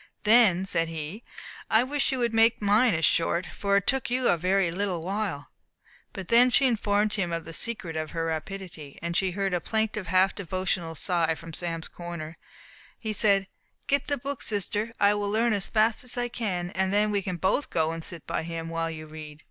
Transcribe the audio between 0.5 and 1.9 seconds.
said he, "I